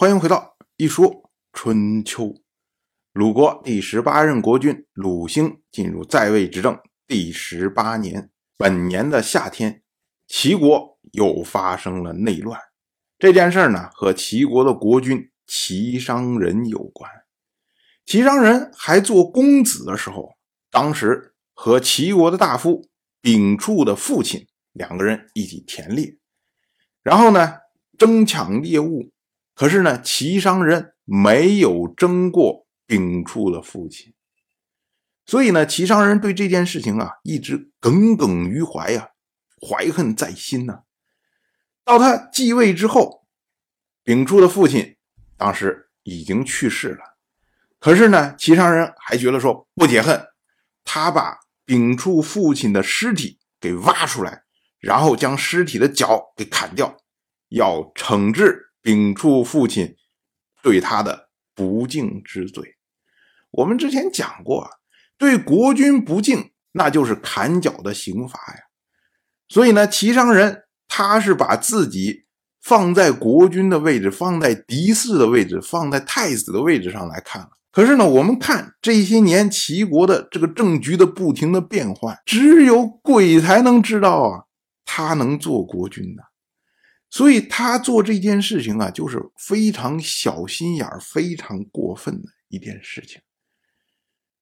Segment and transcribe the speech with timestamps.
[0.00, 2.34] 欢迎回到一说春秋。
[3.12, 9.82] 鲁国第十八任国君鲁兴进入在位执政第十八年，本年的夏天，
[10.26, 12.58] 齐国又发生了内乱。
[13.18, 17.10] 这件事呢，和齐国的国君齐商人有关。
[18.06, 20.30] 齐商人还做公子的时候，
[20.70, 22.88] 当时和齐国的大夫
[23.20, 26.16] 丙处的父亲两个人一起田猎，
[27.02, 27.58] 然后呢，
[27.98, 29.12] 争抢猎物。
[29.60, 34.14] 可是呢，齐商人没有争过丙处的父亲，
[35.26, 39.10] 所以呢，齐商人对这件事情啊一直耿耿于怀呀，
[39.60, 40.84] 怀恨在心呐。
[41.84, 43.26] 到他继位之后，
[44.02, 44.96] 丙处的父亲
[45.36, 47.18] 当时已经去世了，
[47.78, 50.26] 可是呢，齐商人还觉得说不解恨，
[50.84, 54.44] 他把丙处父亲的尸体给挖出来，
[54.78, 56.96] 然后将尸体的脚给砍掉，
[57.50, 58.68] 要惩治。
[58.82, 59.94] 秉处父亲
[60.62, 62.76] 对他的不敬之罪，
[63.50, 64.68] 我们之前讲过，
[65.18, 68.60] 对国君不敬，那就是砍脚的刑罚呀。
[69.48, 72.24] 所以呢，齐商人他是把自己
[72.62, 77.50] 放在国君的位置，放在嫡嗣的位置，放在太子的位置上来看了。
[77.72, 84.44] 可是呢，我们看这些年齐国的这个政局的不停的变换，只有鬼才能知道啊，
[84.84, 86.22] 他能做国君呢。
[87.12, 93.20] 所以他做这件事情啊，就是非常小心眼、非常过分的一件事情。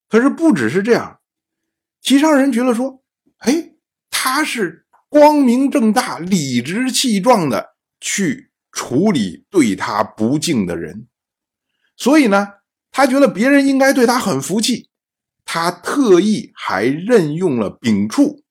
[0.07, 1.21] 可是不只是这样，
[2.03, 3.03] 齐商人觉得说
[3.41, 3.73] ：“哎，
[4.11, 11.09] 他是光明正大、理直气壮的去处理对他不敬的人，
[11.97, 12.49] 所以呢，
[12.91, 14.91] 他觉得别人应该对他很服气。
[15.47, 18.45] 他特意还任用了丙处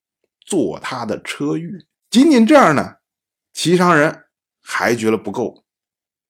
[0.44, 2.96] 做他的车御，仅仅这样呢。”
[3.58, 4.26] 齐商人
[4.62, 5.66] 还觉得不够，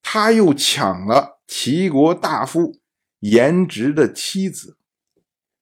[0.02, 2.80] 他又抢了齐国大夫
[3.20, 4.78] 颜值的妻子，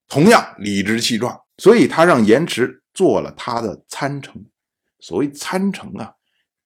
[0.08, 4.46] 同样理直气壮，所以他让颜值做了他的参乘。
[5.00, 6.14] 所谓参乘啊，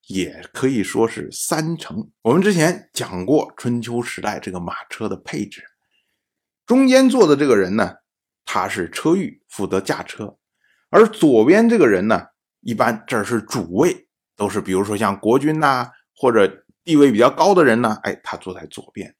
[0.08, 2.10] 也可以说是三乘。
[2.20, 5.64] 我们之前讲过春秋时代这个马车的配置，
[6.66, 7.94] 中间坐的这个人呢，
[8.44, 10.36] 他是车御，负责驾车，
[10.90, 12.26] 而左边这个人呢，
[12.60, 14.08] 一般这是主位。
[14.40, 19.14] 都是，比如说像国君呐，或者地位比较高的人呢，哎，他坐在左边，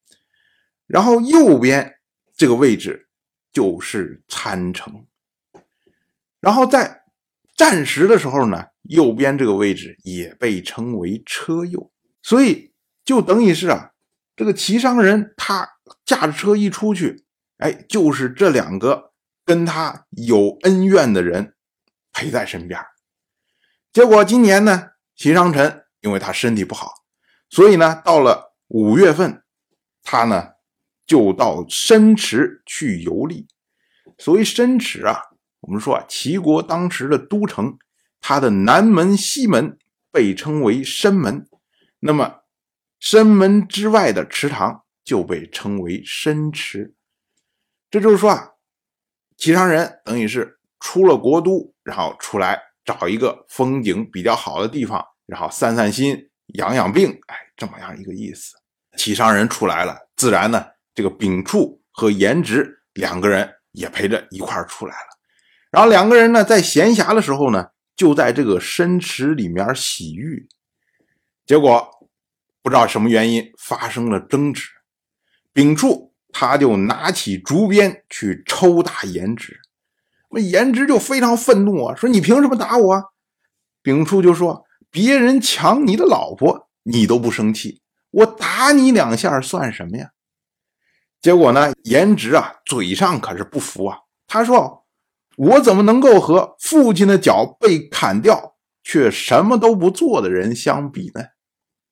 [0.86, 1.98] 然后右边
[2.34, 3.06] 这个位置
[3.52, 5.04] 就是参乘，
[6.40, 7.02] 然后在
[7.54, 11.92] 战时的时候呢，右边这个位置也被称为车右，
[12.22, 12.72] 所以
[13.04, 13.90] 就等于是啊，
[14.34, 15.68] 这个齐商人他
[16.06, 17.26] 驾着车一出去，
[17.58, 19.12] 哎，就是这两个
[19.44, 21.52] 跟他有恩怨的人
[22.10, 22.80] 陪在身边，
[23.92, 24.89] 结果今年呢。
[25.20, 26.94] 齐商臣因为他身体不好，
[27.50, 29.42] 所以呢，到了五月份，
[30.02, 30.52] 他呢
[31.04, 33.46] 就到申池去游历。
[34.16, 35.20] 所谓申池啊，
[35.60, 37.76] 我们说啊，齐国当时的都城，
[38.18, 39.76] 它的南门、西门
[40.10, 41.46] 被称为申门，
[41.98, 42.44] 那么
[42.98, 46.94] 申门之外的池塘就被称为申池。
[47.90, 48.52] 这就是说啊，
[49.36, 52.58] 齐商人等于是出了国都，然后出来
[52.90, 55.04] 找一个风景比较好的地方。
[55.26, 56.18] 然后散散心、
[56.54, 58.56] 养养病，哎，这么样一个意思。
[58.96, 65.06] 齐商人出来了，自然呢，这个丙处和颜值两个人也陪着一块儿出来了。
[65.70, 70.48] 然后两个人呢，在闲暇的时候呢，就在这个深池里面洗浴。
[71.46, 71.88] 结果
[72.60, 74.68] 不知道什么原因发生了争执，
[75.52, 79.60] 丙处他就拿起竹鞭去抽打颜值，
[80.30, 83.02] 那颜值就非常愤怒啊，说你凭什么打我？
[83.82, 84.64] 丙处就说。
[84.92, 87.80] 别人抢你的老婆，你都不生气，
[88.10, 90.10] 我打你两下算什么呀？
[91.22, 93.98] 结果呢，颜值啊，嘴上可是不服啊。
[94.26, 94.84] 他说
[95.38, 101.22] ：“我怎么能够和父亲的脚被砍掉却什么都不做的人相比呢？”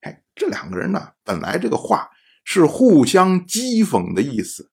[0.03, 2.11] 哎，这两个人呢，本来这个话
[2.43, 4.73] 是互相讥讽的意思，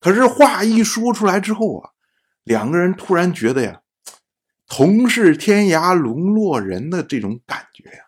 [0.00, 1.90] 可是话一说出来之后啊，
[2.44, 3.80] 两个人突然觉得呀。
[4.66, 8.04] 同是天涯沦落人的这种感觉呀，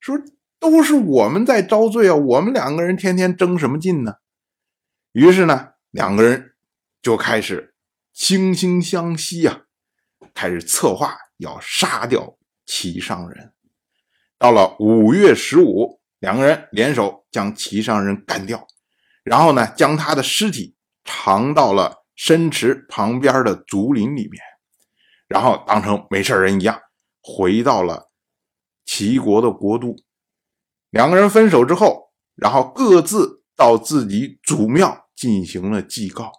[0.00, 0.18] 说
[0.58, 4.14] 都是我们在遭罪啊，我们两个人天天争什么劲呢？
[5.12, 6.54] 于是呢，两个人
[7.02, 7.74] 就开始
[8.16, 9.64] 惺惺相惜呀，
[10.32, 13.52] 开始策划要杀掉齐商人。
[14.38, 18.66] 到了五月十五，两个人联手将齐商人干掉，
[19.22, 20.74] 然后呢，将他的尸体
[21.04, 24.42] 藏到了深池旁边的竹林里面。
[25.26, 26.80] 然后当成没事人一样，
[27.22, 28.10] 回到了
[28.84, 29.96] 齐国的国都。
[30.90, 36.30] 两个人分手之后，然后各自到自己祖庙进行了祭告，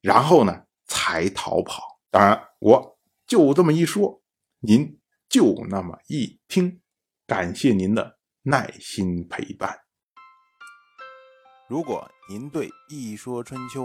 [0.00, 1.82] 然后呢才逃跑。
[2.10, 4.22] 当然，我就这么一说，
[4.60, 4.98] 您
[5.28, 6.80] 就那么一听。
[7.26, 9.78] 感谢您的耐心陪伴。
[11.68, 13.84] 如果您对《一说春秋》